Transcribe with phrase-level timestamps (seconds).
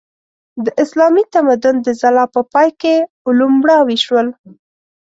[0.65, 2.95] د اسلامي تمدن د ځلا په پای کې
[3.27, 4.27] علوم مړاوي شول.